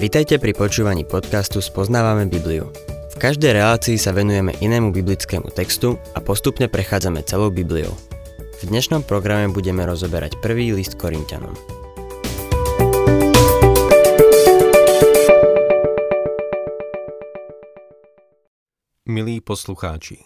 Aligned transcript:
Vitajte 0.00 0.40
pri 0.40 0.56
počúvaní 0.56 1.04
podcastu 1.04 1.60
Spoznávame 1.60 2.24
Bibliu. 2.24 2.72
V 3.12 3.16
každej 3.20 3.52
relácii 3.52 4.00
sa 4.00 4.16
venujeme 4.16 4.56
inému 4.56 4.96
biblickému 4.96 5.52
textu 5.52 6.00
a 6.16 6.24
postupne 6.24 6.72
prechádzame 6.72 7.20
celou 7.28 7.52
Bibliou. 7.52 7.92
V 8.64 8.72
dnešnom 8.72 9.04
programe 9.04 9.52
budeme 9.52 9.84
rozoberať 9.84 10.40
prvý 10.40 10.72
list 10.72 10.96
Korintianom. 10.96 11.52
Milí 19.04 19.44
poslucháči, 19.44 20.24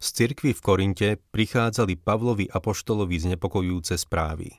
z 0.00 0.06
cirkvi 0.08 0.56
v 0.56 0.60
Korinte 0.64 1.08
prichádzali 1.20 2.00
Pavlovi 2.00 2.48
apoštolovi 2.48 3.28
znepokojujúce 3.28 4.00
správy. 4.00 4.56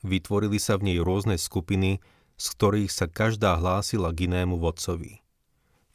Vytvorili 0.00 0.56
sa 0.56 0.80
v 0.80 0.88
nej 0.88 0.98
rôzne 1.04 1.36
skupiny, 1.36 2.00
z 2.38 2.46
ktorých 2.54 2.90
sa 2.94 3.10
každá 3.10 3.58
hlásila 3.58 4.14
k 4.14 4.30
inému 4.30 4.62
vodcovi. 4.62 5.20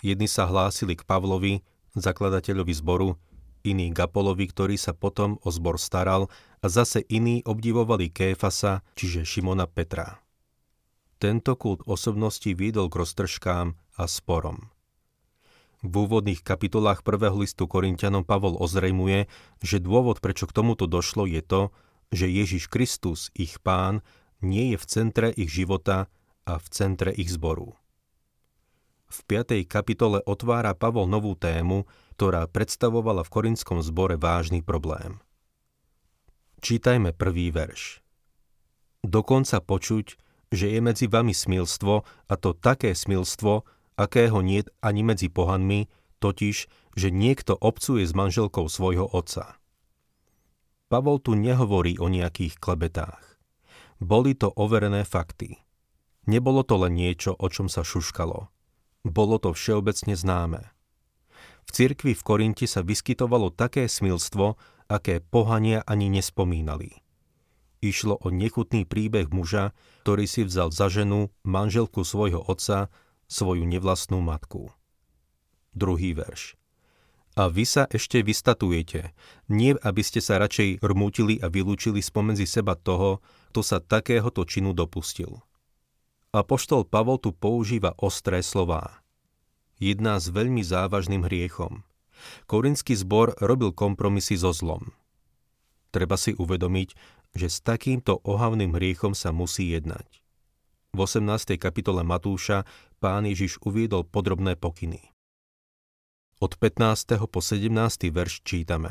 Jedni 0.03 0.27
sa 0.27 0.43
hlásili 0.45 0.99
k 0.99 1.07
Pavlovi, 1.07 1.63
zakladateľovi 1.95 2.73
zboru, 2.75 3.15
iní 3.63 3.95
k 3.95 4.03
ktorý 4.51 4.75
sa 4.75 4.91
potom 4.91 5.39
o 5.41 5.49
zbor 5.49 5.79
staral 5.79 6.27
a 6.59 6.67
zase 6.67 7.07
iní 7.07 7.39
obdivovali 7.47 8.11
Kéfasa, 8.11 8.83
čiže 8.99 9.23
Šimona 9.23 9.65
Petra. 9.65 10.19
Tento 11.23 11.55
kult 11.55 11.87
osobnosti 11.87 12.51
viedol 12.51 12.91
k 12.91 12.99
roztržkám 12.99 13.79
a 13.95 14.03
sporom. 14.11 14.67
V 15.83 16.07
úvodných 16.07 16.43
kapitolách 16.43 17.03
prvého 17.03 17.35
listu 17.39 17.67
Korintianom 17.67 18.27
Pavol 18.27 18.59
ozrejmuje, 18.59 19.27
že 19.63 19.83
dôvod, 19.83 20.19
prečo 20.19 20.47
k 20.47 20.55
tomuto 20.55 20.87
došlo, 20.87 21.23
je 21.27 21.39
to, 21.43 21.61
že 22.11 22.27
Ježiš 22.27 22.67
Kristus, 22.67 23.31
ich 23.35 23.59
pán, 23.63 24.03
nie 24.43 24.75
je 24.75 24.77
v 24.79 24.85
centre 24.87 25.27
ich 25.31 25.51
života 25.51 26.11
a 26.43 26.59
v 26.59 26.67
centre 26.71 27.11
ich 27.15 27.31
zboru. 27.31 27.75
V 29.13 29.19
5. 29.29 29.61
kapitole 29.69 30.25
otvára 30.25 30.73
Pavol 30.73 31.05
novú 31.05 31.37
tému, 31.37 31.85
ktorá 32.17 32.49
predstavovala 32.49 33.21
v 33.21 33.33
korinskom 33.33 33.79
zbore 33.85 34.17
vážny 34.17 34.65
problém. 34.65 35.21
Čítajme 36.63 37.13
prvý 37.13 37.53
verš. 37.53 38.01
Dokonca 39.03 39.59
počuť, 39.59 40.15
že 40.53 40.71
je 40.71 40.79
medzi 40.79 41.05
vami 41.11 41.35
smilstvo, 41.35 41.93
a 42.05 42.33
to 42.39 42.55
také 42.55 42.95
smilstvo, 42.95 43.67
akého 43.99 44.39
nie 44.39 44.63
ani 44.79 45.01
medzi 45.03 45.27
pohanmi, 45.27 45.91
totiž, 46.23 46.57
že 46.95 47.09
niekto 47.11 47.57
obcuje 47.57 48.07
s 48.07 48.13
manželkou 48.15 48.69
svojho 48.69 49.09
otca. 49.11 49.59
Pavol 50.87 51.17
tu 51.19 51.33
nehovorí 51.33 51.97
o 51.97 52.07
nejakých 52.07 52.61
klebetách. 52.61 53.41
Boli 53.97 54.37
to 54.37 54.53
overené 54.53 55.03
fakty. 55.03 55.62
Nebolo 56.23 56.63
to 56.63 56.79
len 56.79 56.95
niečo, 56.95 57.35
o 57.35 57.47
čom 57.51 57.67
sa 57.67 57.83
šuškalo. 57.83 58.47
Bolo 59.03 59.35
to 59.39 59.51
všeobecne 59.51 60.15
známe. 60.15 60.61
V 61.67 61.69
cirkvi 61.71 62.15
v 62.15 62.23
Korinti 62.23 62.67
sa 62.67 62.83
vyskytovalo 62.83 63.51
také 63.51 63.87
smilstvo, 63.87 64.55
aké 64.87 65.19
pohania 65.19 65.83
ani 65.83 66.07
nespomínali. 66.07 67.03
Išlo 67.83 68.15
o 68.23 68.31
nechutný 68.31 68.87
príbeh 68.87 69.27
muža, 69.27 69.75
ktorý 70.07 70.23
si 70.23 70.47
vzal 70.47 70.71
za 70.71 70.87
ženu 70.87 71.35
manželku 71.43 72.07
svojho 72.07 72.39
otca, 72.39 72.87
svoju 73.27 73.67
nevlastnú 73.67 74.23
matku. 74.23 74.71
Druhý 75.75 76.15
verš. 76.15 76.55
A 77.33 77.49
vy 77.49 77.65
sa 77.65 77.89
ešte 77.89 78.21
vystatujete, 78.21 79.11
nie 79.49 79.73
aby 79.73 80.01
ste 80.05 80.21
sa 80.21 80.37
radšej 80.37 80.85
rmútili 80.85 81.41
a 81.41 81.49
vylúčili 81.49 81.99
spomedzi 81.99 82.45
seba 82.45 82.77
toho, 82.77 83.25
kto 83.51 83.65
sa 83.65 83.81
takéhoto 83.81 84.45
činu 84.45 84.71
dopustil. 84.71 85.41
Apoštol 86.33 86.89
Pavol 86.89 87.21
tu 87.21 87.29
používa 87.29 87.93
ostré 88.01 88.41
slová. 88.41 89.05
Jedná 89.77 90.17
s 90.17 90.33
veľmi 90.33 90.65
závažným 90.65 91.29
hriechom. 91.29 91.85
Korinský 92.49 92.97
zbor 92.97 93.37
robil 93.37 93.69
kompromisy 93.69 94.41
so 94.41 94.49
zlom. 94.49 94.97
Treba 95.93 96.17
si 96.17 96.33
uvedomiť, 96.33 96.89
že 97.37 97.47
s 97.53 97.61
takýmto 97.61 98.17
ohavným 98.25 98.73
hriechom 98.73 99.13
sa 99.13 99.29
musí 99.29 99.77
jednať. 99.77 100.25
V 100.97 101.05
18. 101.05 101.53
kapitole 101.61 102.01
Matúša 102.01 102.65
pán 102.97 103.29
Ježiš 103.29 103.61
uviedol 103.61 104.01
podrobné 104.01 104.57
pokyny. 104.57 105.13
Od 106.41 106.57
15. 106.57 107.29
po 107.29 107.45
17. 107.45 107.69
verš 108.09 108.41
čítame. 108.41 108.89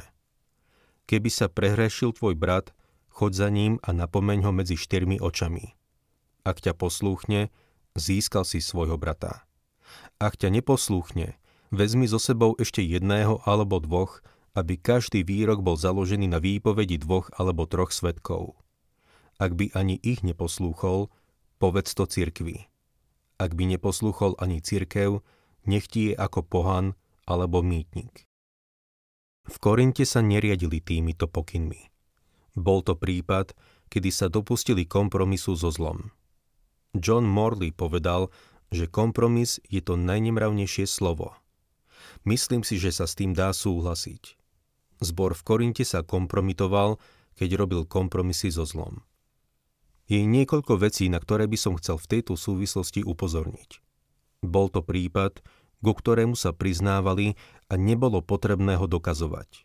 Keby 1.10 1.26
sa 1.26 1.50
prehrešil 1.50 2.14
tvoj 2.14 2.38
brat, 2.38 2.70
choď 3.10 3.32
za 3.34 3.48
ním 3.50 3.82
a 3.82 3.90
napomeň 3.90 4.46
ho 4.46 4.54
medzi 4.54 4.78
štyrmi 4.78 5.18
očami. 5.18 5.81
Ak 6.42 6.58
ťa 6.58 6.74
poslúchne, 6.74 7.54
získal 7.94 8.42
si 8.42 8.58
svojho 8.58 8.98
brata. 8.98 9.46
Ak 10.18 10.38
ťa 10.38 10.50
neposlúchne, 10.50 11.38
vezmi 11.70 12.10
so 12.10 12.18
sebou 12.18 12.58
ešte 12.58 12.82
jedného 12.82 13.42
alebo 13.46 13.78
dvoch, 13.78 14.20
aby 14.52 14.76
každý 14.76 15.24
výrok 15.24 15.64
bol 15.64 15.80
založený 15.80 16.28
na 16.28 16.42
výpovedi 16.42 17.00
dvoch 17.00 17.32
alebo 17.38 17.64
troch 17.64 17.94
svetkov. 17.94 18.58
Ak 19.40 19.56
by 19.56 19.72
ani 19.72 19.96
ich 20.02 20.20
neposlúchol, 20.20 21.08
povedz 21.56 21.96
to 21.96 22.04
cirkvi. 22.04 22.68
Ak 23.40 23.56
by 23.56 23.64
neposlúchol 23.74 24.36
ani 24.38 24.60
cirkev, 24.60 25.24
nech 25.64 25.88
ti 25.88 26.12
je 26.12 26.14
ako 26.18 26.44
pohan, 26.44 26.86
alebo 27.22 27.62
mýtnik. 27.62 28.26
V 29.46 29.56
Korinte 29.58 30.06
sa 30.06 30.22
neriadili 30.22 30.82
týmito 30.82 31.26
pokynmi. 31.26 31.90
Bol 32.54 32.84
to 32.86 32.94
prípad, 32.94 33.54
kedy 33.90 34.10
sa 34.14 34.26
dopustili 34.30 34.86
kompromisu 34.86 35.58
so 35.58 35.70
zlom. 35.72 36.14
John 36.92 37.24
Morley 37.24 37.72
povedal, 37.72 38.28
že 38.68 38.88
kompromis 38.88 39.60
je 39.68 39.80
to 39.80 39.96
najnemravnejšie 39.96 40.84
slovo. 40.84 41.36
Myslím 42.28 42.64
si, 42.64 42.76
že 42.76 42.92
sa 42.92 43.08
s 43.08 43.16
tým 43.16 43.32
dá 43.32 43.52
súhlasiť. 43.52 44.36
Zbor 45.00 45.32
v 45.34 45.42
Korinte 45.42 45.84
sa 45.88 46.04
kompromitoval, 46.04 47.00
keď 47.36 47.56
robil 47.56 47.82
kompromisy 47.88 48.52
so 48.52 48.68
zlom. 48.68 49.00
Je 50.06 50.20
niekoľko 50.20 50.76
vecí, 50.76 51.08
na 51.08 51.16
ktoré 51.16 51.48
by 51.48 51.56
som 51.56 51.74
chcel 51.80 51.96
v 51.96 52.18
tejto 52.18 52.36
súvislosti 52.36 53.00
upozorniť. 53.02 53.80
Bol 54.44 54.68
to 54.68 54.84
prípad, 54.84 55.40
ku 55.82 55.92
ktorému 55.96 56.36
sa 56.36 56.52
priznávali 56.52 57.34
a 57.72 57.74
nebolo 57.80 58.20
potrebné 58.20 58.76
ho 58.76 58.86
dokazovať. 58.86 59.64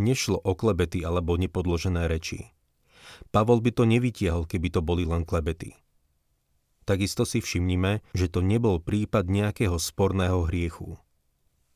Nešlo 0.00 0.40
o 0.40 0.52
klebety 0.56 1.04
alebo 1.04 1.36
nepodložené 1.36 2.08
reči. 2.08 2.52
Pavol 3.30 3.62
by 3.62 3.70
to 3.70 3.84
nevytiahol, 3.86 4.48
keby 4.48 4.68
to 4.72 4.80
boli 4.82 5.06
len 5.06 5.22
klebety. 5.22 5.85
Takisto 6.86 7.26
si 7.26 7.42
všimnime, 7.42 7.98
že 8.14 8.30
to 8.30 8.46
nebol 8.46 8.78
prípad 8.78 9.26
nejakého 9.26 9.74
sporného 9.74 10.46
hriechu. 10.46 10.94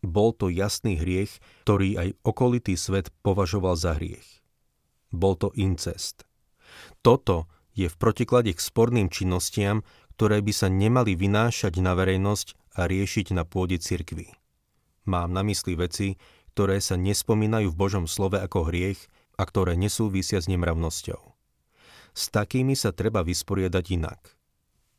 Bol 0.07 0.33
to 0.33 0.49
jasný 0.49 0.97
hriech, 0.97 1.43
ktorý 1.67 1.99
aj 1.99 2.09
okolitý 2.23 2.79
svet 2.79 3.11
považoval 3.27 3.75
za 3.75 3.99
hriech. 3.99 4.41
Bol 5.11 5.35
to 5.35 5.51
incest. 5.59 6.25
Toto 7.03 7.51
je 7.75 7.91
v 7.91 7.97
protiklade 7.99 8.55
k 8.55 8.61
sporným 8.63 9.11
činnostiam, 9.11 9.83
ktoré 10.15 10.41
by 10.41 10.53
sa 10.55 10.71
nemali 10.71 11.19
vynášať 11.19 11.83
na 11.83 11.99
verejnosť 11.99 12.79
a 12.79 12.87
riešiť 12.87 13.35
na 13.35 13.43
pôde 13.43 13.83
cirkvy. 13.83 14.31
Mám 15.11 15.35
na 15.35 15.43
mysli 15.43 15.75
veci, 15.75 16.17
ktoré 16.55 16.79
sa 16.79 16.95
nespomínajú 16.95 17.75
v 17.75 17.81
Božom 17.81 18.07
slove 18.07 18.39
ako 18.39 18.71
hriech 18.71 19.11
a 19.35 19.43
ktoré 19.43 19.75
nesúvisia 19.75 20.39
s 20.39 20.47
nemravnosťou. 20.47 21.19
S 22.15 22.25
takými 22.31 22.79
sa 22.79 22.95
treba 22.95 23.27
vysporiadať 23.27 23.85
inak. 23.91 24.40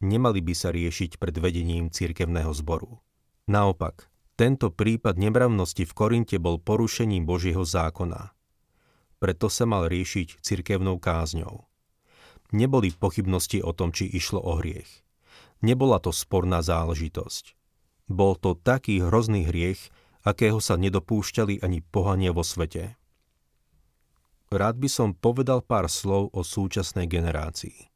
Nemali 0.02 0.42
by 0.42 0.54
sa 0.58 0.74
riešiť 0.74 1.22
pred 1.22 1.38
vedením 1.38 1.94
cirkevného 1.94 2.50
zboru. 2.58 2.98
Naopak, 3.46 4.10
tento 4.34 4.74
prípad 4.74 5.22
nemravnosti 5.22 5.86
v 5.86 5.94
Korinte 5.94 6.42
bol 6.42 6.58
porušením 6.58 7.30
Božieho 7.30 7.62
zákona. 7.62 8.34
Preto 9.22 9.54
sa 9.54 9.70
mal 9.70 9.86
riešiť 9.86 10.42
cirkevnou 10.42 10.98
kázňou. 10.98 11.70
Neboli 12.50 12.90
pochybnosti 12.98 13.62
o 13.62 13.70
tom, 13.78 13.94
či 13.94 14.10
išlo 14.10 14.42
o 14.42 14.58
hriech. 14.58 14.90
Nebola 15.62 16.02
to 16.02 16.10
sporná 16.10 16.66
záležitosť. 16.66 17.54
Bol 18.10 18.34
to 18.42 18.58
taký 18.58 19.06
hrozný 19.06 19.46
hriech, 19.46 19.94
akého 20.26 20.58
sa 20.58 20.74
nedopúšťali 20.82 21.62
ani 21.62 21.86
pohania 21.86 22.34
vo 22.34 22.42
svete. 22.42 22.98
Rád 24.50 24.82
by 24.82 24.90
som 24.90 25.14
povedal 25.14 25.62
pár 25.62 25.86
slov 25.86 26.34
o 26.34 26.42
súčasnej 26.42 27.06
generácii. 27.06 27.91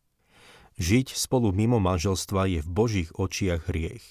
Žiť 0.75 1.15
spolu 1.15 1.55
mimo 1.55 1.79
manželstva 1.79 2.51
je 2.51 2.59
v 2.59 2.69
Božích 2.69 3.09
očiach 3.15 3.71
hriech. 3.71 4.03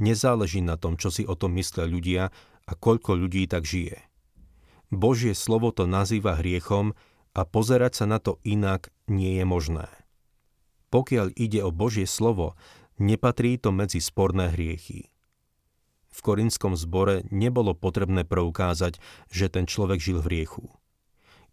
Nezáleží 0.00 0.64
na 0.64 0.80
tom, 0.80 0.96
čo 0.96 1.12
si 1.12 1.26
o 1.26 1.34
tom 1.34 1.58
myslia 1.58 1.84
ľudia 1.84 2.22
a 2.64 2.72
koľko 2.72 3.18
ľudí 3.18 3.44
tak 3.50 3.68
žije. 3.68 4.00
Božie 4.88 5.36
slovo 5.36 5.68
to 5.74 5.84
nazýva 5.84 6.40
hriechom 6.40 6.96
a 7.36 7.44
pozerať 7.44 8.02
sa 8.02 8.06
na 8.08 8.18
to 8.22 8.40
inak 8.46 8.88
nie 9.10 9.36
je 9.36 9.44
možné. 9.44 9.86
Pokiaľ 10.88 11.36
ide 11.36 11.60
o 11.60 11.68
Božie 11.68 12.08
slovo, 12.08 12.56
Nepatrí 12.98 13.62
to 13.62 13.70
medzi 13.70 14.02
sporné 14.02 14.50
hriechy. 14.50 15.06
V 16.10 16.18
korinskom 16.18 16.74
zbore 16.74 17.22
nebolo 17.30 17.70
potrebné 17.70 18.26
preukázať, 18.26 18.98
že 19.30 19.46
ten 19.46 19.70
človek 19.70 20.02
žil 20.02 20.18
v 20.18 20.26
hriechu. 20.26 20.66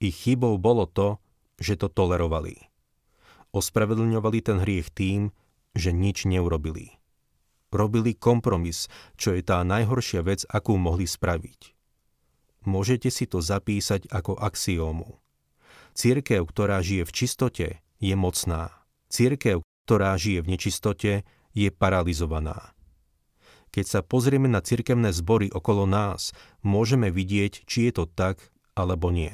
Ich 0.02 0.26
chybou 0.26 0.58
bolo 0.58 0.90
to, 0.90 1.22
že 1.62 1.78
to 1.78 1.86
tolerovali. 1.86 2.66
Ospravedlňovali 3.56 4.40
ten 4.44 4.60
hriech 4.60 4.92
tým, 4.92 5.32
že 5.72 5.96
nič 5.96 6.28
neurobili. 6.28 7.00
Robili 7.72 8.12
kompromis, 8.12 8.92
čo 9.16 9.32
je 9.32 9.40
tá 9.48 9.64
najhoršia 9.64 10.28
vec, 10.28 10.44
akú 10.52 10.76
mohli 10.76 11.08
spraviť. 11.08 11.72
Môžete 12.68 13.08
si 13.08 13.24
to 13.32 13.40
zapísať 13.40 14.12
ako 14.12 14.36
axiómu. 14.36 15.24
Církev, 15.96 16.44
ktorá 16.44 16.84
žije 16.84 17.08
v 17.08 17.16
čistote, 17.16 17.68
je 18.04 18.16
mocná. 18.20 18.76
Církev, 19.08 19.64
ktorá 19.88 20.20
žije 20.20 20.44
v 20.44 20.50
nečistote, 20.52 21.12
je 21.56 21.70
paralizovaná. 21.72 22.76
Keď 23.72 23.86
sa 23.88 24.02
pozrieme 24.04 24.52
na 24.52 24.60
cirkevné 24.60 25.16
zbory 25.16 25.48
okolo 25.48 25.88
nás, 25.88 26.36
môžeme 26.60 27.08
vidieť, 27.08 27.64
či 27.64 27.88
je 27.88 27.92
to 27.92 28.04
tak 28.04 28.52
alebo 28.76 29.16
nie. 29.16 29.32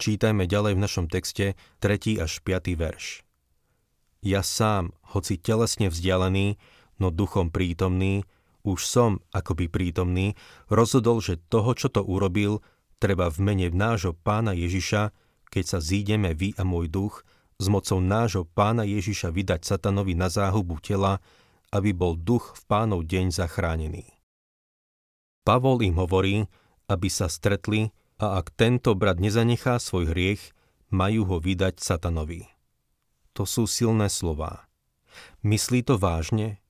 Čítajme 0.00 0.48
ďalej 0.48 0.80
v 0.80 0.82
našom 0.88 1.06
texte 1.12 1.60
3. 1.84 2.24
až 2.24 2.40
5. 2.40 2.72
verš. 2.72 3.20
Ja 4.24 4.40
sám, 4.40 4.96
hoci 5.12 5.36
telesne 5.36 5.92
vzdialený, 5.92 6.56
no 6.96 7.12
duchom 7.12 7.52
prítomný, 7.52 8.24
už 8.64 8.80
som 8.80 9.20
akoby 9.36 9.68
prítomný, 9.68 10.40
rozhodol, 10.72 11.20
že 11.20 11.36
toho, 11.52 11.76
čo 11.76 11.92
to 11.92 12.00
urobil, 12.00 12.64
treba 12.96 13.28
v 13.28 13.44
mene 13.44 13.68
nášho 13.68 14.16
pána 14.16 14.56
Ježiša, 14.56 15.12
keď 15.52 15.64
sa 15.68 15.78
zídeme 15.84 16.32
vy 16.32 16.56
a 16.56 16.64
môj 16.64 16.88
duch, 16.88 17.20
s 17.60 17.68
mocou 17.68 18.00
nášho 18.00 18.48
pána 18.48 18.88
Ježiša 18.88 19.28
vydať 19.28 19.68
satanovi 19.68 20.16
na 20.16 20.32
záhubu 20.32 20.80
tela, 20.80 21.20
aby 21.76 21.92
bol 21.92 22.16
duch 22.16 22.56
v 22.56 22.62
pánov 22.72 23.04
deň 23.04 23.36
zachránený. 23.36 24.08
Pavol 25.44 25.84
im 25.84 26.00
hovorí, 26.00 26.48
aby 26.88 27.12
sa 27.12 27.28
stretli 27.28 27.92
a 28.20 28.36
ak 28.44 28.52
tento 28.52 28.92
brat 28.92 29.16
nezanechá 29.16 29.80
svoj 29.80 30.12
hriech, 30.12 30.52
majú 30.92 31.24
ho 31.24 31.36
vydať 31.40 31.80
satanovi. 31.80 32.44
To 33.32 33.48
sú 33.48 33.64
silné 33.64 34.12
slová. 34.12 34.68
Myslí 35.40 35.80
to 35.80 35.96
vážne? 35.96 36.60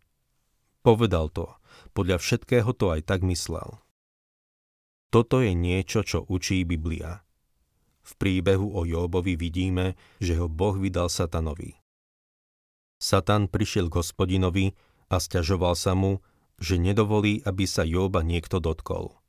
Povedal 0.87 1.27
to. 1.35 1.51
Podľa 1.91 2.23
všetkého 2.23 2.71
to 2.79 2.95
aj 2.95 3.03
tak 3.03 3.27
myslel. 3.27 3.83
Toto 5.11 5.43
je 5.43 5.51
niečo, 5.51 6.07
čo 6.07 6.23
učí 6.31 6.63
Biblia. 6.63 7.27
V 8.07 8.13
príbehu 8.15 8.71
o 8.71 8.87
Jóbovi 8.87 9.35
vidíme, 9.35 9.99
že 10.23 10.39
ho 10.39 10.47
Boh 10.47 10.79
vydal 10.79 11.11
satanovi. 11.11 11.75
Satan 13.03 13.51
prišiel 13.51 13.91
k 13.91 13.99
hospodinovi 13.99 14.67
a 15.11 15.19
stiažoval 15.19 15.75
sa 15.75 15.99
mu, 15.99 16.23
že 16.63 16.79
nedovolí, 16.79 17.43
aby 17.43 17.65
sa 17.67 17.83
Jóba 17.83 18.23
niekto 18.23 18.63
dotkol. 18.63 19.20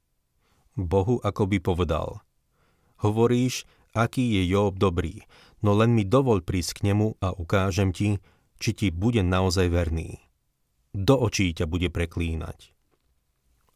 Bohu 0.79 1.19
akoby 1.19 1.59
povedal, 1.59 2.23
hovoríš, 3.03 3.67
aký 3.91 4.39
je 4.39 4.43
Job 4.47 4.79
dobrý, 4.79 5.27
no 5.59 5.75
len 5.75 5.91
mi 5.91 6.07
dovol 6.07 6.39
prísť 6.41 6.79
k 6.79 6.91
nemu 6.91 7.19
a 7.19 7.35
ukážem 7.35 7.91
ti, 7.91 8.23
či 8.61 8.71
ti 8.71 8.87
bude 8.93 9.25
naozaj 9.25 9.67
verný. 9.67 10.21
Do 10.93 11.17
očí 11.17 11.51
ťa 11.55 11.65
bude 11.67 11.89
preklínať. 11.89 12.75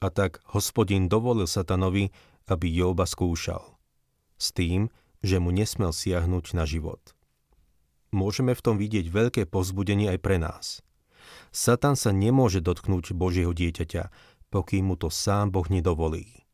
A 0.03 0.11
tak 0.11 0.43
hospodin 0.51 1.07
dovolil 1.07 1.47
satanovi, 1.47 2.11
aby 2.45 2.67
Jóba 2.69 3.09
skúšal. 3.09 3.63
S 4.37 4.51
tým, 4.53 4.91
že 5.25 5.41
mu 5.41 5.49
nesmel 5.49 5.89
siahnuť 5.89 6.53
na 6.53 6.67
život. 6.69 7.01
Môžeme 8.13 8.53
v 8.53 8.61
tom 8.61 8.75
vidieť 8.77 9.09
veľké 9.09 9.41
pozbudenie 9.49 10.13
aj 10.13 10.19
pre 10.21 10.37
nás. 10.37 10.85
Satan 11.49 11.97
sa 11.97 12.13
nemôže 12.13 12.61
dotknúť 12.61 13.17
Božieho 13.17 13.49
dieťaťa, 13.49 14.13
pokým 14.53 14.93
mu 14.93 14.95
to 14.99 15.09
sám 15.09 15.49
Boh 15.49 15.65
nedovolí. 15.65 16.44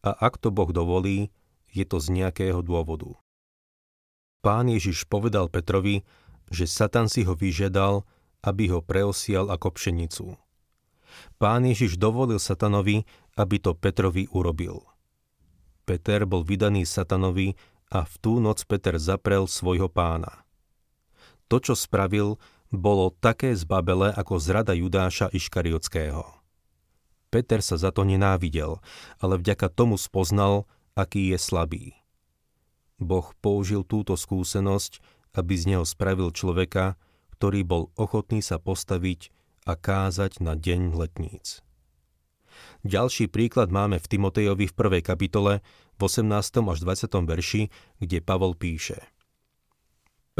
A 0.00 0.16
ak 0.16 0.40
to 0.40 0.48
Boh 0.48 0.72
dovolí, 0.72 1.28
je 1.70 1.84
to 1.84 2.00
z 2.00 2.10
nejakého 2.10 2.64
dôvodu. 2.64 3.14
Pán 4.40 4.72
Ježiš 4.72 5.04
povedal 5.04 5.52
Petrovi, 5.52 6.02
že 6.48 6.64
Satan 6.64 7.06
si 7.06 7.22
ho 7.28 7.36
vyžiadal, 7.36 8.08
aby 8.40 8.72
ho 8.72 8.80
preosial 8.80 9.52
ako 9.52 9.76
pšenicu. 9.76 10.26
Pán 11.36 11.68
Ježiš 11.68 12.00
dovolil 12.00 12.40
Satanovi, 12.40 13.04
aby 13.36 13.56
to 13.60 13.76
Petrovi 13.76 14.30
urobil. 14.32 14.80
Peter 15.84 16.24
bol 16.24 16.46
vydaný 16.46 16.88
Satanovi 16.88 17.58
a 17.90 18.06
v 18.06 18.14
tú 18.22 18.38
noc 18.40 18.62
Peter 18.64 18.96
zaprel 18.96 19.44
svojho 19.44 19.90
pána. 19.90 20.46
To, 21.50 21.58
čo 21.58 21.74
spravil, 21.74 22.38
bolo 22.70 23.10
také 23.18 23.52
zbabele 23.58 24.14
ako 24.14 24.38
zrada 24.38 24.70
Judáša 24.72 25.28
Iškariotského. 25.34 26.39
Peter 27.30 27.62
sa 27.62 27.78
za 27.78 27.94
to 27.94 28.02
nenávidel, 28.02 28.82
ale 29.22 29.38
vďaka 29.38 29.70
tomu 29.70 29.96
spoznal, 29.96 30.66
aký 30.98 31.30
je 31.30 31.38
slabý. 31.38 31.84
Boh 33.00 33.30
použil 33.40 33.86
túto 33.86 34.18
skúsenosť, 34.18 35.00
aby 35.32 35.54
z 35.54 35.64
neho 35.74 35.84
spravil 35.86 36.34
človeka, 36.34 36.98
ktorý 37.38 37.64
bol 37.64 37.82
ochotný 37.96 38.42
sa 38.42 38.60
postaviť 38.60 39.30
a 39.64 39.78
kázať 39.78 40.42
na 40.42 40.58
deň 40.58 40.92
letníc. 40.98 41.62
Ďalší 42.84 43.30
príklad 43.32 43.72
máme 43.72 43.96
v 44.02 44.10
Timotejovi 44.10 44.68
v 44.68 44.74
1. 44.74 45.00
kapitole 45.00 45.64
v 45.96 46.00
18. 46.02 46.60
až 46.66 46.78
20. 46.82 47.08
verši, 47.24 47.62
kde 48.02 48.18
Pavol 48.20 48.52
píše– 48.58 49.00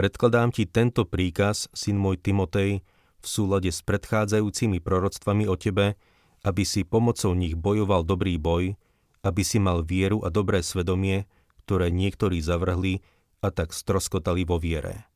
Predkladám 0.01 0.49
ti 0.49 0.65
tento 0.65 1.05
príkaz, 1.05 1.69
syn 1.77 2.01
môj 2.01 2.17
Timotej, 2.23 2.81
v 3.21 3.27
súlade 3.27 3.69
s 3.69 3.85
predchádzajúcimi 3.85 4.81
proroctvami 4.81 5.45
o 5.45 5.61
tebe, 5.61 5.99
aby 6.45 6.65
si 6.65 6.87
pomocou 6.87 7.37
nich 7.37 7.57
bojoval 7.57 8.05
dobrý 8.05 8.41
boj, 8.41 8.77
aby 9.21 9.43
si 9.45 9.61
mal 9.61 9.85
vieru 9.85 10.25
a 10.25 10.33
dobré 10.33 10.65
svedomie, 10.65 11.29
ktoré 11.65 11.93
niektorí 11.93 12.41
zavrhli 12.41 13.05
a 13.45 13.53
tak 13.53 13.77
stroskotali 13.77 14.49
vo 14.49 14.57
viere. 14.57 15.09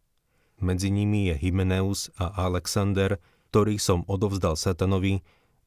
Medzi 0.60 0.92
nimi 0.92 1.32
je 1.32 1.34
Hymeneus 1.40 2.12
a 2.20 2.30
Alexander, 2.46 3.18
ktorých 3.50 3.80
som 3.80 4.00
odovzdal 4.06 4.54
satanovi, 4.54 5.24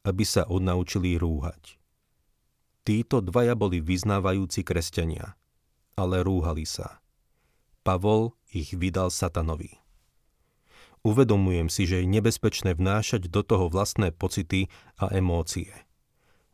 aby 0.07 0.24
sa 0.24 0.48
odnaučili 0.48 1.19
rúhať. 1.19 1.75
Títo 2.88 3.19
dvaja 3.19 3.51
boli 3.59 3.83
vyznávajúci 3.83 4.63
kresťania, 4.63 5.36
ale 6.00 6.24
rúhali 6.24 6.63
sa. 6.63 7.04
Pavol 7.83 8.31
ich 8.48 8.71
vydal 8.71 9.12
satanovi. 9.12 9.75
Uvedomujem 11.07 11.71
si, 11.71 11.88
že 11.88 12.04
je 12.04 12.12
nebezpečné 12.19 12.75
vnášať 12.75 13.31
do 13.31 13.39
toho 13.39 13.71
vlastné 13.71 14.12
pocity 14.12 14.68
a 15.00 15.07
emócie. 15.15 15.71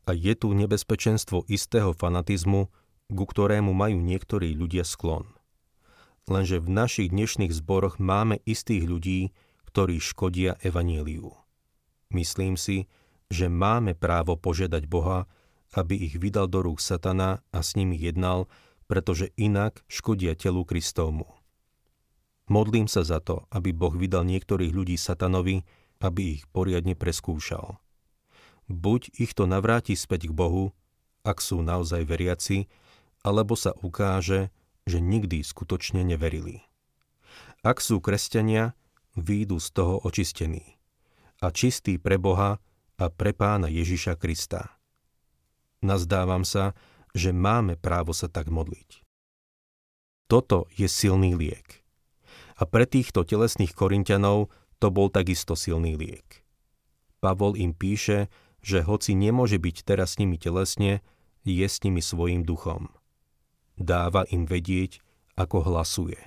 A 0.06 0.14
je 0.14 0.38
tu 0.38 0.54
nebezpečenstvo 0.54 1.50
istého 1.50 1.90
fanatizmu, 1.98 2.70
ku 3.10 3.26
ktorému 3.26 3.74
majú 3.74 3.98
niektorí 3.98 4.54
ľudia 4.54 4.86
sklon. 4.86 5.26
Lenže 6.30 6.62
v 6.62 6.70
našich 6.70 7.10
dnešných 7.10 7.50
zboroch 7.50 7.98
máme 7.98 8.46
istých 8.46 8.86
ľudí, 8.86 9.34
ktorí 9.74 9.98
škodia 9.98 10.62
evaníliu. 10.62 11.34
Myslím 12.14 12.54
si, 12.54 12.86
že 13.34 13.50
máme 13.50 13.98
právo 13.98 14.38
požiadať 14.38 14.86
Boha, 14.86 15.26
aby 15.74 15.98
ich 15.98 16.22
vydal 16.22 16.46
do 16.46 16.62
rúk 16.62 16.78
satana 16.78 17.42
a 17.50 17.66
s 17.66 17.74
nimi 17.74 17.98
jednal, 17.98 18.46
pretože 18.86 19.34
inak 19.34 19.82
škodia 19.90 20.38
telu 20.38 20.62
Kristovmu. 20.62 21.43
Modlím 22.52 22.92
sa 22.92 23.08
za 23.08 23.24
to, 23.24 23.48
aby 23.56 23.72
Boh 23.72 23.96
vydal 23.96 24.28
niektorých 24.28 24.76
ľudí 24.76 25.00
satanovi, 25.00 25.64
aby 26.04 26.40
ich 26.40 26.44
poriadne 26.52 26.94
preskúšal. 26.94 27.80
Buď 28.68 29.12
ich 29.16 29.32
to 29.32 29.48
navráti 29.48 29.96
späť 29.96 30.32
k 30.32 30.34
Bohu, 30.36 30.76
ak 31.24 31.40
sú 31.40 31.64
naozaj 31.64 32.04
veriaci, 32.04 32.68
alebo 33.24 33.56
sa 33.56 33.72
ukáže, 33.80 34.52
že 34.84 35.00
nikdy 35.00 35.40
skutočne 35.40 36.04
neverili. 36.04 36.68
Ak 37.64 37.80
sú 37.80 38.04
kresťania, 38.04 38.76
výjdu 39.16 39.64
z 39.64 39.68
toho 39.72 40.04
očistení 40.04 40.76
a 41.40 41.52
čistí 41.52 41.96
pre 41.96 42.20
Boha 42.20 42.60
a 43.00 43.06
pre 43.08 43.32
pána 43.32 43.72
Ježiša 43.72 44.20
Krista. 44.20 44.76
Nazdávam 45.84 46.44
sa, 46.48 46.76
že 47.12 47.36
máme 47.36 47.76
právo 47.76 48.16
sa 48.16 48.28
tak 48.32 48.52
modliť. 48.52 49.04
Toto 50.28 50.72
je 50.74 50.88
silný 50.88 51.36
liek. 51.36 51.83
A 52.60 52.64
pre 52.70 52.86
týchto 52.86 53.26
telesných 53.26 53.74
korintianov 53.74 54.54
to 54.78 54.94
bol 54.94 55.10
takisto 55.10 55.58
silný 55.58 55.96
liek. 55.98 56.44
Pavol 57.24 57.56
im 57.56 57.72
píše, 57.72 58.28
že 58.60 58.84
hoci 58.84 59.16
nemôže 59.16 59.60
byť 59.60 59.88
teraz 59.88 60.16
s 60.16 60.20
nimi 60.20 60.36
telesne, 60.36 61.00
je 61.44 61.64
s 61.64 61.84
nimi 61.84 62.00
svojim 62.00 62.44
duchom. 62.44 62.92
Dáva 63.80 64.28
im 64.32 64.48
vedieť, 64.48 65.04
ako 65.40 65.66
hlasuje. 65.66 66.20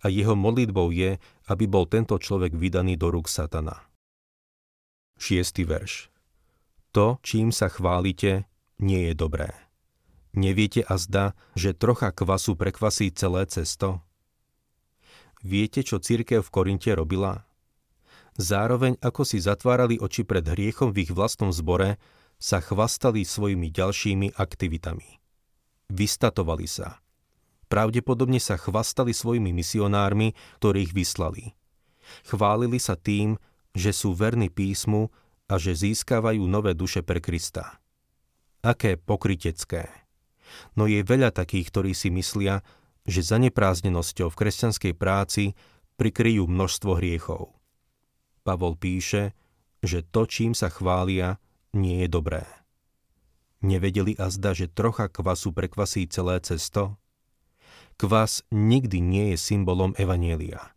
A 0.00 0.08
jeho 0.08 0.32
modlitbou 0.32 0.88
je, 0.88 1.20
aby 1.52 1.64
bol 1.68 1.84
tento 1.84 2.16
človek 2.16 2.56
vydaný 2.56 2.96
do 2.96 3.12
rúk 3.12 3.28
satana. 3.28 3.84
Šiestý 5.16 5.68
verš. 5.68 6.08
To, 6.96 7.20
čím 7.20 7.52
sa 7.52 7.68
chválite, 7.68 8.48
nie 8.80 9.12
je 9.12 9.14
dobré. 9.16 9.52
Neviete 10.36 10.84
a 10.84 11.00
zda, 11.00 11.32
že 11.56 11.76
trocha 11.76 12.12
kvasu 12.12 12.56
prekvasí 12.56 13.12
celé 13.12 13.48
cesto? 13.48 14.04
Viete, 15.44 15.84
čo 15.84 16.00
církev 16.00 16.40
v 16.40 16.52
Korinte 16.52 16.92
robila? 16.94 17.44
Zároveň 18.36 19.00
ako 19.00 19.24
si 19.24 19.40
zatvárali 19.40 19.96
oči 19.96 20.24
pred 20.24 20.44
hriechom 20.44 20.92
v 20.92 21.08
ich 21.08 21.12
vlastnom 21.12 21.52
zbore, 21.52 21.96
sa 22.36 22.60
chvastali 22.60 23.24
svojimi 23.24 23.72
ďalšími 23.72 24.36
aktivitami. 24.36 25.08
Vystatovali 25.88 26.68
sa. 26.68 27.00
Pravdepodobne 27.66 28.38
sa 28.38 28.60
chvastali 28.60 29.16
svojimi 29.16 29.50
misionármi, 29.56 30.36
ktorých 30.60 30.92
vyslali. 30.92 31.56
Chválili 32.28 32.78
sa 32.78 32.94
tým, 32.94 33.40
že 33.74 33.90
sú 33.90 34.14
verní 34.14 34.52
písmu 34.52 35.10
a 35.50 35.58
že 35.58 35.74
získavajú 35.74 36.44
nové 36.46 36.76
duše 36.76 37.02
pre 37.02 37.18
Krista. 37.18 37.80
Aké 38.62 38.98
pokrytecké. 38.98 39.90
No 40.78 40.86
je 40.86 41.02
veľa 41.02 41.34
takých, 41.34 41.72
ktorí 41.74 41.92
si 41.94 42.12
myslia, 42.14 42.62
že 43.06 43.22
zaneprázdnenosťou 43.22 44.28
v 44.28 44.38
kresťanskej 44.38 44.92
práci 44.98 45.54
prikryjú 45.96 46.50
množstvo 46.50 46.98
hriechov. 46.98 47.54
Pavol 48.42 48.74
píše, 48.74 49.32
že 49.80 50.02
to, 50.02 50.26
čím 50.26 50.52
sa 50.52 50.68
chvália, 50.68 51.38
nie 51.74 52.04
je 52.04 52.08
dobré. 52.10 52.44
Nevedeli 53.64 54.14
azda, 54.18 54.52
že 54.52 54.70
trocha 54.70 55.08
kvasu 55.08 55.50
prekvasí 55.50 56.06
celé 56.06 56.38
cesto? 56.44 57.00
Kvas 57.96 58.44
nikdy 58.52 59.00
nie 59.00 59.26
je 59.32 59.38
symbolom 59.40 59.96
Evanielia. 59.96 60.76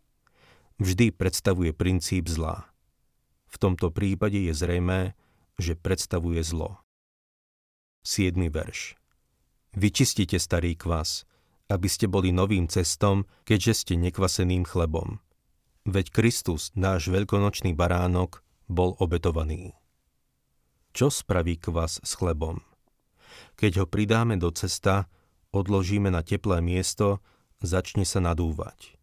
Vždy 0.80 1.12
predstavuje 1.12 1.76
princíp 1.76 2.24
zla. 2.32 2.64
V 3.52 3.56
tomto 3.60 3.92
prípade 3.92 4.40
je 4.40 4.56
zrejmé, 4.56 5.12
že 5.60 5.76
predstavuje 5.76 6.40
zlo. 6.40 6.80
7. 8.00 8.32
verš 8.48 8.96
Vyčistite 9.76 10.40
starý 10.40 10.72
kvas, 10.74 11.28
aby 11.70 11.86
ste 11.86 12.10
boli 12.10 12.34
novým 12.34 12.66
cestom, 12.66 13.30
keďže 13.46 13.86
ste 13.86 13.94
nekvaseným 13.94 14.66
chlebom. 14.66 15.22
Veď 15.86 16.10
Kristus, 16.10 16.74
náš 16.74 17.08
veľkonočný 17.08 17.72
baránok, 17.72 18.42
bol 18.66 18.98
obetovaný. 18.98 19.78
Čo 20.90 21.08
spraví 21.08 21.56
kvas 21.56 22.02
s 22.02 22.18
chlebom? 22.18 22.60
Keď 23.54 23.72
ho 23.80 23.86
pridáme 23.86 24.34
do 24.36 24.50
cesta, 24.50 25.06
odložíme 25.54 26.10
na 26.10 26.26
teplé 26.26 26.58
miesto, 26.58 27.22
začne 27.62 28.02
sa 28.02 28.18
nadúvať. 28.18 28.98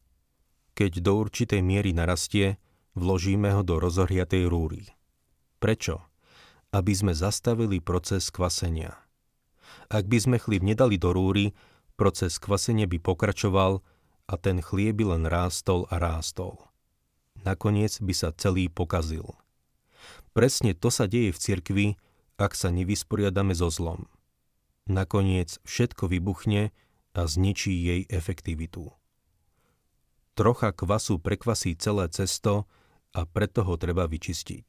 Keď 0.76 1.02
do 1.02 1.24
určitej 1.24 1.64
miery 1.64 1.96
narastie, 1.96 2.60
vložíme 2.94 3.50
ho 3.56 3.64
do 3.64 3.80
rozohriatej 3.80 4.46
rúry. 4.46 4.86
Prečo? 5.58 6.04
Aby 6.76 6.94
sme 6.94 7.14
zastavili 7.16 7.80
proces 7.80 8.28
kvasenia. 8.30 8.94
Ak 9.88 10.06
by 10.06 10.18
sme 10.20 10.38
chlieb 10.38 10.68
nedali 10.68 11.00
do 11.00 11.16
rúry, 11.16 11.56
proces 11.98 12.38
kvasenia 12.38 12.86
by 12.86 13.02
pokračoval 13.02 13.82
a 14.30 14.34
ten 14.38 14.62
chlieb 14.62 15.02
by 15.02 15.18
len 15.18 15.24
rástol 15.26 15.90
a 15.90 15.98
rástol. 15.98 16.62
Nakoniec 17.42 17.98
by 17.98 18.14
sa 18.14 18.30
celý 18.32 18.70
pokazil. 18.70 19.34
Presne 20.38 20.78
to 20.78 20.94
sa 20.94 21.10
deje 21.10 21.34
v 21.34 21.42
cirkvi, 21.42 21.88
ak 22.38 22.54
sa 22.54 22.70
nevysporiadame 22.70 23.58
so 23.58 23.74
zlom. 23.74 24.06
Nakoniec 24.86 25.58
všetko 25.66 26.08
vybuchne 26.08 26.70
a 27.18 27.22
zničí 27.26 27.74
jej 27.74 28.02
efektivitu. 28.14 28.94
Trocha 30.38 30.70
kvasu 30.70 31.18
prekvasí 31.18 31.74
celé 31.74 32.06
cesto 32.14 32.70
a 33.10 33.26
preto 33.26 33.66
ho 33.66 33.74
treba 33.74 34.06
vyčistiť. 34.06 34.68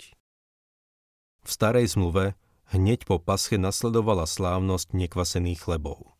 V 1.44 1.48
starej 1.48 1.92
zmluve 1.92 2.32
hneď 2.72 3.04
po 3.04 3.20
pasche 3.20 3.60
nasledovala 3.60 4.24
slávnosť 4.24 4.96
nekvasených 4.96 5.60
chlebov. 5.60 6.17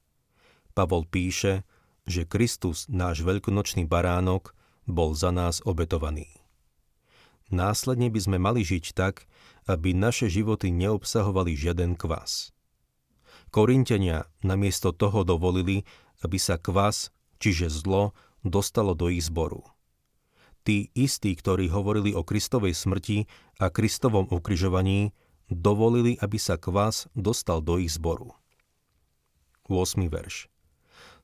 Pavol 0.79 1.03
píše, 1.11 1.67
že 2.07 2.23
Kristus, 2.23 2.87
náš 2.87 3.27
veľkonočný 3.27 3.91
baránok, 3.91 4.55
bol 4.87 5.19
za 5.19 5.35
nás 5.35 5.59
obetovaný. 5.67 6.31
Následne 7.51 8.07
by 8.15 8.21
sme 8.23 8.39
mali 8.39 8.63
žiť 8.63 8.95
tak, 8.95 9.27
aby 9.67 9.91
naše 9.91 10.31
životy 10.31 10.71
neobsahovali 10.71 11.59
žiaden 11.59 11.99
kvas. 11.99 12.55
Korintenia 13.51 14.31
namiesto 14.47 14.95
toho 14.95 15.27
dovolili, 15.27 15.83
aby 16.23 16.39
sa 16.39 16.63
kvas, 16.63 17.11
čiže 17.43 17.75
zlo, 17.75 18.15
dostalo 18.47 18.95
do 18.95 19.11
ich 19.11 19.27
zboru 19.27 19.67
tí 20.69 20.93
istí, 20.93 21.33
ktorí 21.33 21.73
hovorili 21.73 22.13
o 22.13 22.21
Kristovej 22.21 22.77
smrti 22.77 23.25
a 23.57 23.73
Kristovom 23.73 24.29
ukrižovaní, 24.29 25.17
dovolili, 25.49 26.21
aby 26.21 26.37
sa 26.37 26.61
kvás 26.61 27.09
dostal 27.17 27.65
do 27.65 27.81
ich 27.81 27.97
zboru. 27.97 28.37
8. 29.73 30.13
verš 30.13 30.53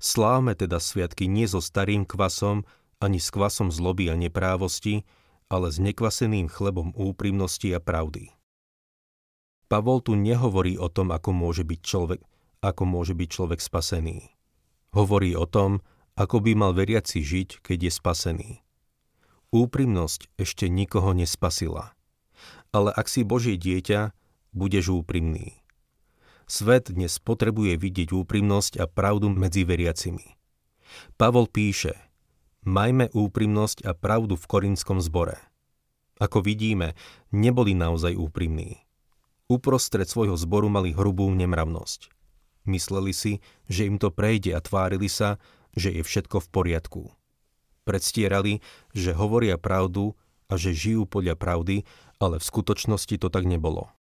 Slávme 0.04 0.52
teda 0.52 0.84
sviatky 0.84 1.24
nie 1.24 1.48
so 1.48 1.64
starým 1.64 2.04
kvasom, 2.04 2.68
ani 3.00 3.16
s 3.16 3.32
kvasom 3.32 3.72
zloby 3.72 4.12
a 4.12 4.14
neprávosti, 4.20 5.08
ale 5.48 5.72
s 5.72 5.80
nekvaseným 5.80 6.52
chlebom 6.52 6.92
úprimnosti 6.92 7.72
a 7.72 7.80
pravdy. 7.80 8.28
Pavol 9.64 10.04
tu 10.04 10.12
nehovorí 10.12 10.76
o 10.76 10.92
tom, 10.92 11.08
ako 11.08 11.32
môže 11.32 11.64
byť 11.64 11.80
človek, 11.80 12.20
ako 12.60 12.82
môže 12.84 13.16
byť 13.16 13.28
človek 13.32 13.60
spasený. 13.64 14.28
Hovorí 14.92 15.32
o 15.32 15.48
tom, 15.48 15.80
ako 16.20 16.44
by 16.44 16.52
mal 16.52 16.76
veriaci 16.76 17.24
žiť, 17.24 17.64
keď 17.64 17.88
je 17.88 17.92
spasený. 17.96 18.50
Úprimnosť 19.56 20.28
ešte 20.36 20.68
nikoho 20.68 21.16
nespasila. 21.16 21.96
Ale 22.76 22.92
ak 22.92 23.08
si 23.08 23.24
Božie 23.24 23.56
dieťa, 23.56 24.12
budeš 24.52 25.00
úprimný. 25.00 25.63
Svet 26.44 26.92
dnes 26.92 27.16
potrebuje 27.20 27.76
vidieť 27.80 28.12
úprimnosť 28.12 28.80
a 28.80 28.84
pravdu 28.90 29.32
medzi 29.32 29.64
veriacimi. 29.64 30.36
Pavol 31.18 31.48
píše, 31.48 31.96
majme 32.62 33.08
úprimnosť 33.10 33.88
a 33.88 33.96
pravdu 33.96 34.36
v 34.36 34.44
korinskom 34.46 35.00
zbore. 35.00 35.40
Ako 36.20 36.44
vidíme, 36.44 36.94
neboli 37.34 37.74
naozaj 37.74 38.14
úprimní. 38.14 38.84
Uprostred 39.50 40.06
svojho 40.06 40.38
zboru 40.38 40.70
mali 40.70 40.94
hrubú 40.94 41.28
nemravnosť. 41.32 42.12
Mysleli 42.64 43.12
si, 43.12 43.32
že 43.68 43.84
im 43.90 44.00
to 44.00 44.08
prejde 44.08 44.56
a 44.56 44.60
tvárili 44.62 45.10
sa, 45.10 45.36
že 45.76 45.92
je 45.92 46.00
všetko 46.06 46.40
v 46.44 46.48
poriadku 46.48 47.02
predstierali, 47.84 48.64
že 48.96 49.12
hovoria 49.14 49.60
pravdu 49.60 50.16
a 50.48 50.56
že 50.56 50.72
žijú 50.72 51.04
podľa 51.04 51.36
pravdy, 51.36 51.76
ale 52.18 52.40
v 52.40 52.48
skutočnosti 52.48 53.14
to 53.20 53.28
tak 53.28 53.44
nebolo. 53.44 53.92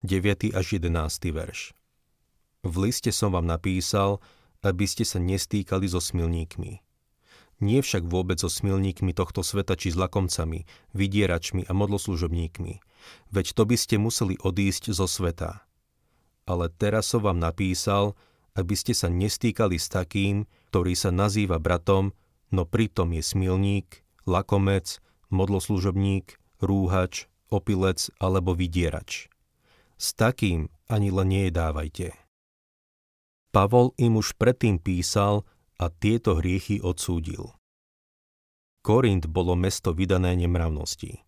9. 0.00 0.56
až 0.56 0.80
11. 0.80 1.28
verš 1.28 1.76
V 2.64 2.74
liste 2.88 3.12
som 3.12 3.36
vám 3.36 3.44
napísal, 3.44 4.16
aby 4.64 4.88
ste 4.88 5.04
sa 5.04 5.20
nestýkali 5.20 5.92
so 5.92 6.00
smilníkmi. 6.00 6.80
Nie 7.60 7.84
však 7.84 8.08
vôbec 8.08 8.40
so 8.40 8.48
smilníkmi 8.48 9.12
tohto 9.12 9.44
sveta 9.44 9.76
či 9.76 9.92
s 9.92 10.00
lakomcami, 10.00 10.64
vydieračmi 10.96 11.68
a 11.68 11.76
modloslužobníkmi, 11.76 12.80
veď 13.28 13.46
to 13.52 13.68
by 13.68 13.76
ste 13.76 14.00
museli 14.00 14.40
odísť 14.40 14.96
zo 14.96 15.04
sveta. 15.04 15.68
Ale 16.48 16.72
teraz 16.72 17.12
som 17.12 17.20
vám 17.20 17.36
napísal, 17.36 18.16
aby 18.56 18.72
ste 18.80 18.96
sa 18.96 19.12
nestýkali 19.12 19.76
s 19.76 19.92
takým, 19.92 20.48
ktorý 20.72 20.96
sa 20.96 21.12
nazýva 21.12 21.60
bratom, 21.60 22.16
no 22.48 22.64
pritom 22.64 23.12
je 23.12 23.20
smilník, 23.20 24.00
lakomec, 24.24 24.96
modloslužobník, 25.28 26.40
rúhač, 26.64 27.28
opilec 27.52 28.08
alebo 28.16 28.56
vydierač. 28.56 29.29
S 30.00 30.16
takým 30.16 30.72
ani 30.88 31.12
len 31.12 31.28
nejedávajte. 31.28 32.16
Pavol 33.52 33.92
im 34.00 34.16
už 34.16 34.32
predtým 34.40 34.80
písal 34.80 35.44
a 35.76 35.92
tieto 35.92 36.40
hriechy 36.40 36.80
odsúdil. 36.80 37.52
Korint 38.80 39.28
bolo 39.28 39.52
mesto 39.52 39.92
vydané 39.92 40.40
nemravnosti. 40.40 41.20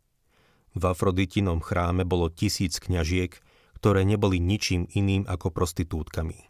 V 0.72 0.82
Afroditinom 0.88 1.60
chráme 1.60 2.08
bolo 2.08 2.32
tisíc 2.32 2.80
kňažiek, 2.80 3.36
ktoré 3.76 4.08
neboli 4.08 4.40
ničím 4.40 4.88
iným 4.88 5.28
ako 5.28 5.52
prostitútkami. 5.52 6.48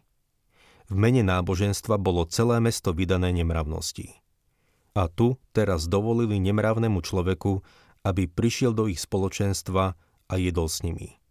V 0.87 0.95
mene 0.95 1.27
náboženstva 1.27 1.99
bolo 1.99 2.23
celé 2.23 2.63
mesto 2.63 2.95
vydané 2.95 3.35
nemravnosti. 3.35 4.15
A 4.95 5.11
tu 5.11 5.35
teraz 5.51 5.91
dovolili 5.91 6.39
nemravnému 6.39 7.03
človeku, 7.03 7.65
aby 8.07 8.31
prišiel 8.31 8.71
do 8.71 8.87
ich 8.87 9.03
spoločenstva 9.03 9.99
a 10.29 10.33
jedol 10.39 10.71
s 10.71 10.87
nimi. 10.87 11.22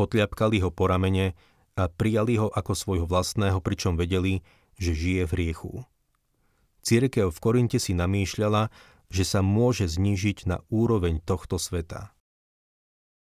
Potľapkali 0.00 0.64
ho 0.64 0.72
po 0.72 0.88
ramene 0.88 1.36
a 1.76 1.92
prijali 1.92 2.40
ho 2.40 2.48
ako 2.48 2.72
svojho 2.72 3.04
vlastného, 3.04 3.60
pričom 3.60 4.00
vedeli, 4.00 4.40
že 4.80 4.96
žije 4.96 5.28
v 5.28 5.32
hriechu. 5.36 5.72
Církev 6.80 7.28
v 7.28 7.36
Korinte 7.36 7.76
si 7.76 7.92
namýšľala, 7.92 8.72
že 9.12 9.28
sa 9.28 9.44
môže 9.44 9.84
znížiť 9.84 10.48
na 10.48 10.64
úroveň 10.72 11.20
tohto 11.20 11.60
sveta. 11.60 12.16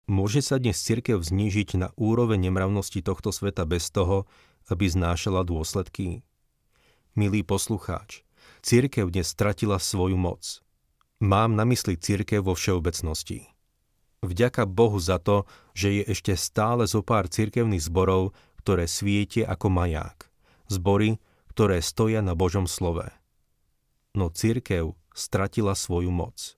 Môže 0.09 0.41
sa 0.41 0.57
dnes 0.57 0.81
církev 0.81 1.21
znížiť 1.21 1.77
na 1.77 1.93
úroveň 1.93 2.49
nemravnosti 2.49 2.97
tohto 3.05 3.29
sveta 3.29 3.69
bez 3.69 3.93
toho, 3.93 4.25
aby 4.65 4.89
znášala 4.89 5.45
dôsledky? 5.45 6.25
Milý 7.13 7.45
poslucháč, 7.45 8.25
Církev 8.65 9.13
dnes 9.13 9.29
stratila 9.29 9.77
svoju 9.77 10.17
moc. 10.17 10.65
Mám 11.21 11.53
na 11.53 11.69
mysli 11.69 12.01
církev 12.01 12.41
vo 12.41 12.57
všeobecnosti. 12.57 13.54
Vďaka 14.25 14.65
Bohu 14.65 14.97
za 14.97 15.21
to, 15.21 15.45
že 15.77 16.01
je 16.01 16.03
ešte 16.09 16.33
stále 16.33 16.89
zo 16.89 17.05
pár 17.05 17.29
církevných 17.29 17.85
zborov, 17.85 18.33
ktoré 18.65 18.89
svietie 18.89 19.45
ako 19.45 19.69
maják. 19.69 20.27
Zbory, 20.65 21.21
ktoré 21.53 21.79
stoja 21.85 22.25
na 22.25 22.33
Božom 22.33 22.65
slove. 22.65 23.13
No 24.17 24.33
církev 24.33 24.97
stratila 25.13 25.77
svoju 25.77 26.09
moc. 26.09 26.57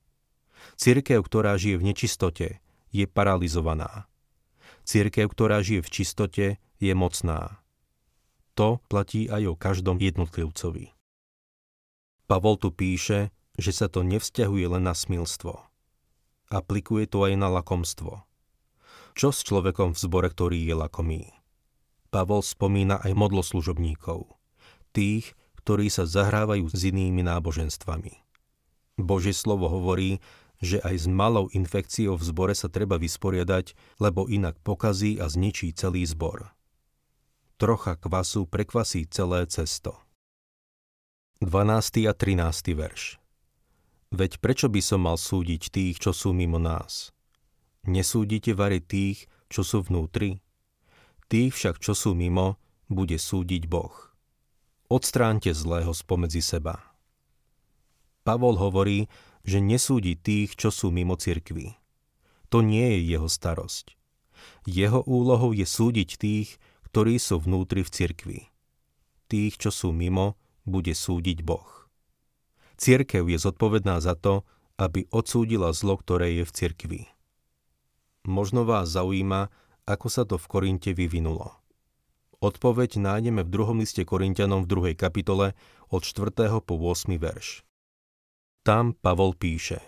Církev, 0.79 1.21
ktorá 1.21 1.59
žije 1.59 1.77
v 1.77 1.86
nečistote, 1.91 2.47
je 2.89 3.05
paralizovaná. 3.05 4.07
Církev, 4.88 5.27
ktorá 5.27 5.59
žije 5.59 5.83
v 5.83 5.89
čistote, 5.91 6.45
je 6.79 6.93
mocná. 6.95 7.59
To 8.55 8.79
platí 8.89 9.27
aj 9.27 9.43
o 9.51 9.59
každom 9.59 10.00
jednotlivcovi. 10.00 10.95
Pavol 12.25 12.55
tu 12.55 12.71
píše, 12.71 13.36
že 13.59 13.71
sa 13.75 13.91
to 13.91 14.01
nevzťahuje 14.07 14.65
len 14.65 14.83
na 14.88 14.95
smilstvo. 14.95 15.66
Aplikuje 16.47 17.11
to 17.11 17.27
aj 17.27 17.35
na 17.35 17.51
lakomstvo. 17.51 18.23
Čo 19.11 19.35
s 19.35 19.43
človekom 19.43 19.91
v 19.91 19.99
zbore, 19.99 20.31
ktorý 20.31 20.63
je 20.63 20.75
lakomý? 20.79 21.21
Pavol 22.07 22.39
spomína 22.39 23.03
aj 23.03 23.19
modloslužobníkov, 23.19 24.31
tých, 24.95 25.35
ktorí 25.59 25.91
sa 25.91 26.07
zahrávajú 26.07 26.71
s 26.71 26.87
inými 26.87 27.19
náboženstvami. 27.27 28.23
Božie 28.95 29.35
slovo 29.35 29.67
hovorí, 29.67 30.23
že 30.63 30.79
aj 30.87 30.95
s 31.03 31.05
malou 31.11 31.51
infekciou 31.51 32.15
v 32.15 32.23
zbore 32.23 32.55
sa 32.55 32.71
treba 32.71 32.95
vysporiadať, 32.95 33.99
lebo 33.99 34.31
inak 34.31 34.55
pokazí 34.63 35.19
a 35.19 35.27
zničí 35.27 35.75
celý 35.75 36.07
zbor. 36.07 36.55
Trocha 37.59 37.99
kvasu 37.99 38.47
prekvasí 38.47 39.03
celé 39.11 39.43
cesto. 39.51 39.99
12. 41.43 42.07
a 42.07 42.15
13. 42.15 42.71
verš 42.71 43.26
Veď 44.11 44.39
prečo 44.39 44.71
by 44.71 44.79
som 44.79 45.03
mal 45.03 45.19
súdiť 45.19 45.67
tých, 45.67 45.99
čo 45.99 46.15
sú 46.15 46.31
mimo 46.31 46.59
nás? 46.59 47.11
Nesúdite 47.83 48.55
vary 48.55 48.79
tých, 48.79 49.27
čo 49.51 49.67
sú 49.67 49.83
vnútri? 49.83 50.39
Tých 51.27 51.51
však, 51.51 51.83
čo 51.83 51.91
sú 51.91 52.15
mimo, 52.15 52.55
bude 52.87 53.19
súdiť 53.19 53.67
Boh. 53.67 53.91
Odstránte 54.87 55.51
zlého 55.51 55.91
spomedzi 55.91 56.39
seba. 56.39 56.79
Pavol 58.23 58.55
hovorí, 58.55 59.11
že 59.43 59.59
nesúdi 59.59 60.15
tých, 60.15 60.55
čo 60.55 60.71
sú 60.71 60.91
mimo 60.91 61.19
cirkvy. 61.19 61.75
To 62.47 62.63
nie 62.63 62.95
je 62.95 62.99
jeho 63.11 63.27
starosť. 63.27 63.95
Jeho 64.63 65.03
úlohou 65.03 65.51
je 65.51 65.67
súdiť 65.67 66.09
tých, 66.15 66.55
ktorí 66.91 67.19
sú 67.19 67.43
vnútri 67.43 67.83
v 67.83 67.91
cirkvi. 67.91 68.39
Tých, 69.27 69.59
čo 69.59 69.71
sú 69.71 69.91
mimo, 69.91 70.39
bude 70.63 70.95
súdiť 70.95 71.43
Boh. 71.43 71.76
Cirkev 72.77 73.25
je 73.25 73.41
zodpovedná 73.41 73.98
za 73.98 74.13
to, 74.13 74.46
aby 74.77 75.10
odsúdila 75.10 75.74
zlo, 75.74 75.98
ktoré 75.98 76.38
je 76.38 76.43
v 76.46 76.51
cirkvi. 76.53 77.01
Možno 78.29 78.69
vás 78.69 78.93
zaujíma, 78.93 79.50
ako 79.89 80.07
sa 80.07 80.24
to 80.29 80.38
v 80.38 80.46
Korinte 80.46 80.91
vyvinulo. 80.93 81.57
Odpoveď 82.38 83.01
nájdeme 83.01 83.41
v 83.41 83.50
druhom 83.50 83.81
liste 83.81 84.05
Korintianom 84.05 84.62
v 84.62 84.93
2. 84.93 85.00
kapitole 85.00 85.57
od 85.89 86.05
4. 86.05 86.29
po 86.62 86.77
8. 86.77 87.17
verš. 87.17 87.65
Tam 88.62 88.93
Pavol 88.93 89.34
píše 89.34 89.81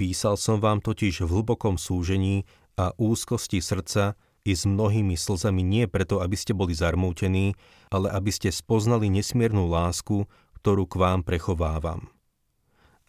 Písal 0.00 0.40
som 0.40 0.64
vám 0.64 0.80
totiž 0.80 1.28
v 1.28 1.28
hlbokom 1.28 1.76
súžení 1.76 2.48
a 2.80 2.96
úzkosti 2.96 3.60
srdca 3.60 4.16
i 4.48 4.56
s 4.56 4.64
mnohými 4.64 5.12
slzami 5.12 5.60
nie 5.60 5.84
preto, 5.84 6.24
aby 6.24 6.34
ste 6.34 6.56
boli 6.56 6.72
zarmútení, 6.72 7.52
ale 7.92 8.08
aby 8.10 8.32
ste 8.32 8.48
spoznali 8.48 9.12
nesmiernu 9.12 9.68
lásku, 9.68 10.24
ktorú 10.62 10.86
k 10.86 10.94
vám 10.94 11.26
prechovávam. 11.26 12.06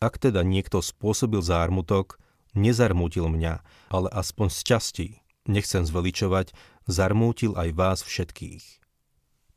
Ak 0.02 0.18
teda 0.18 0.42
niekto 0.42 0.82
spôsobil 0.82 1.46
zármutok, 1.46 2.18
nezarmútil 2.58 3.30
mňa, 3.30 3.62
ale 3.94 4.10
aspoň 4.10 4.50
z 4.50 4.60
časti, 4.66 5.08
nechcem 5.46 5.86
zveličovať, 5.86 6.58
zarmútil 6.90 7.54
aj 7.54 7.70
vás 7.78 8.00
všetkých. 8.02 8.82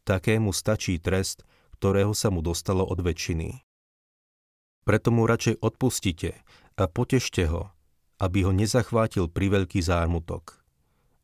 Takému 0.05 0.53
stačí 0.53 1.01
trest, 1.01 1.49
ktorého 1.81 2.13
sa 2.13 2.29
mu 2.29 2.45
dostalo 2.45 2.85
od 2.85 3.01
väčšiny. 3.01 3.65
Preto 4.85 5.09
mu 5.09 5.25
radšej 5.25 5.65
odpustite 5.65 6.45
a 6.77 6.85
potešte 6.87 7.49
ho, 7.49 7.73
aby 8.21 8.45
ho 8.45 8.53
nezachvátil 8.53 9.33
priveľký 9.33 9.81
zármutok. 9.81 10.61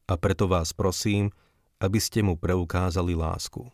A 0.09 0.17
preto 0.17 0.49
vás 0.49 0.73
prosím, 0.73 1.31
aby 1.79 2.01
ste 2.01 2.25
mu 2.25 2.35
preukázali 2.35 3.13
lásku. 3.13 3.71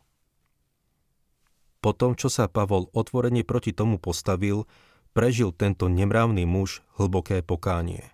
Po 1.79 1.95
tom, 1.95 2.19
čo 2.19 2.27
sa 2.27 2.51
Pavol 2.51 2.91
otvorene 2.91 3.47
proti 3.47 3.71
tomu 3.71 4.03
postavil, 4.03 4.67
prežil 5.15 5.55
tento 5.55 5.87
nemravný 5.87 6.43
muž 6.43 6.83
hlboké 6.99 7.43
pokánie. 7.47 8.11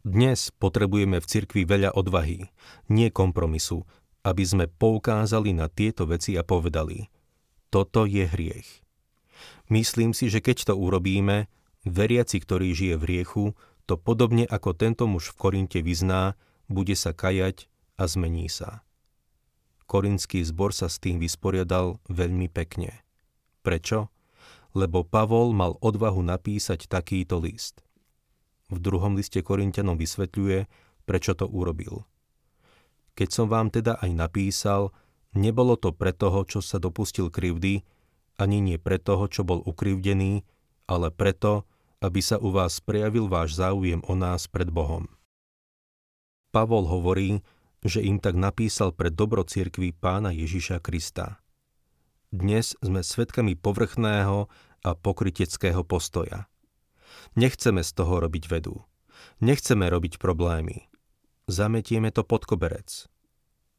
Dnes 0.00 0.48
potrebujeme 0.56 1.20
v 1.20 1.28
cirkvi 1.28 1.62
veľa 1.68 1.92
odvahy, 1.92 2.48
nie 2.88 3.12
kompromisu, 3.12 3.84
aby 4.24 4.44
sme 4.46 4.64
poukázali 4.70 5.52
na 5.52 5.68
tieto 5.68 6.08
veci 6.08 6.40
a 6.40 6.46
povedali, 6.46 7.10
toto 7.68 8.08
je 8.08 8.24
hriech. 8.24 8.80
Myslím 9.68 10.16
si, 10.16 10.26
že 10.32 10.42
keď 10.42 10.72
to 10.72 10.74
urobíme, 10.74 11.46
veriaci, 11.84 12.42
ktorý 12.42 12.72
žije 12.72 12.94
v 12.96 13.04
hriechu, 13.06 13.44
to 13.86 13.94
podobne 14.00 14.44
ako 14.46 14.74
tento 14.74 15.04
muž 15.06 15.34
v 15.34 15.38
Korinte 15.38 15.80
vyzná, 15.82 16.34
bude 16.70 16.94
sa 16.94 17.14
kajať 17.14 17.66
a 17.98 18.06
zmení 18.06 18.50
sa. 18.50 18.82
Korinský 19.90 20.46
zbor 20.46 20.70
sa 20.70 20.86
s 20.86 21.02
tým 21.02 21.18
vysporiadal 21.18 21.98
veľmi 22.06 22.46
pekne. 22.46 23.02
Prečo? 23.66 24.06
Lebo 24.78 25.02
Pavol 25.02 25.50
mal 25.50 25.74
odvahu 25.82 26.22
napísať 26.22 26.86
takýto 26.86 27.42
list– 27.42 27.82
v 28.70 28.78
druhom 28.78 29.18
liste 29.18 29.42
Korintianom 29.42 29.98
vysvetľuje, 29.98 30.70
prečo 31.02 31.34
to 31.34 31.50
urobil. 31.50 32.06
Keď 33.18 33.28
som 33.28 33.46
vám 33.50 33.74
teda 33.74 33.98
aj 33.98 34.10
napísal, 34.14 34.94
nebolo 35.34 35.74
to 35.74 35.90
pre 35.90 36.14
toho, 36.14 36.46
čo 36.46 36.62
sa 36.62 36.78
dopustil 36.78 37.34
krivdy, 37.34 37.82
ani 38.38 38.62
nie 38.62 38.78
pre 38.78 39.02
toho, 39.02 39.26
čo 39.26 39.42
bol 39.42 39.60
ukrivdený, 39.66 40.46
ale 40.86 41.10
preto, 41.10 41.66
aby 41.98 42.22
sa 42.22 42.38
u 42.38 42.54
vás 42.54 42.78
prejavil 42.80 43.26
váš 43.26 43.58
záujem 43.58 44.00
o 44.06 44.14
nás 44.14 44.46
pred 44.46 44.70
Bohom. 44.70 45.10
Pavol 46.54 46.86
hovorí, 46.86 47.42
že 47.80 48.04
im 48.04 48.20
tak 48.20 48.36
napísal 48.36 48.92
pre 48.92 49.08
dobro 49.08 49.44
cirkvi 49.44 49.96
pána 49.96 50.32
Ježiša 50.32 50.84
Krista. 50.84 51.40
Dnes 52.30 52.76
sme 52.84 53.02
svedkami 53.02 53.56
povrchného 53.56 54.46
a 54.84 54.90
pokryteckého 54.94 55.82
postoja. 55.82 56.46
Nechceme 57.34 57.82
z 57.82 57.90
toho 57.90 58.22
robiť 58.22 58.44
vedu. 58.46 58.84
Nechceme 59.42 59.88
robiť 59.88 60.22
problémy. 60.22 60.88
Zametieme 61.50 62.14
to 62.14 62.22
pod 62.22 62.46
koberec. 62.46 63.10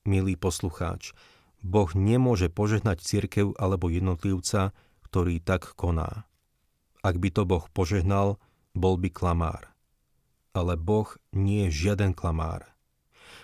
Milý 0.04 0.36
poslucháč, 0.36 1.14
Boh 1.62 1.88
nemôže 1.94 2.50
požehnať 2.50 3.06
cirkev 3.06 3.54
alebo 3.62 3.88
jednotlivca, 3.88 4.74
ktorý 5.06 5.38
tak 5.40 5.78
koná. 5.78 6.26
Ak 7.06 7.22
by 7.22 7.30
to 7.30 7.46
Boh 7.46 7.66
požehnal, 7.70 8.42
bol 8.74 8.98
by 8.98 9.14
klamár. 9.14 9.70
Ale 10.52 10.76
Boh 10.76 11.08
nie 11.32 11.70
je 11.70 11.88
žiaden 11.88 12.18
klamár. 12.18 12.71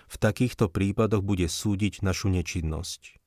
V 0.08 0.16
takýchto 0.16 0.72
prípadoch 0.72 1.20
bude 1.20 1.44
súdiť 1.44 2.00
našu 2.00 2.32
nečinnosť. 2.32 3.20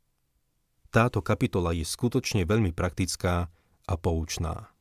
Táto 0.90 1.22
kapitola 1.22 1.78
je 1.78 1.86
skutočne 1.86 2.42
veľmi 2.44 2.74
praktická 2.74 3.54
a 3.86 3.94
poučná. 3.96 4.74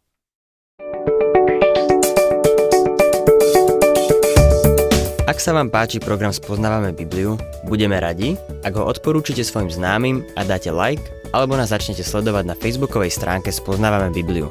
Ak 5.31 5.39
sa 5.39 5.55
vám 5.55 5.71
páči 5.71 6.03
program 6.03 6.35
Spoznávame 6.35 6.91
Bibliu, 6.91 7.39
budeme 7.69 8.01
radi, 8.03 8.35
ak 8.67 8.75
ho 8.75 8.83
odporúčite 8.89 9.47
svojim 9.47 9.71
známym 9.71 10.27
a 10.35 10.43
dáte 10.43 10.75
like, 10.75 11.05
alebo 11.31 11.55
nás 11.55 11.71
začnete 11.71 12.03
sledovať 12.03 12.51
na 12.51 12.59
facebookovej 12.59 13.15
stránke 13.15 13.55
Spoznávame 13.55 14.11
Bibliu. 14.11 14.51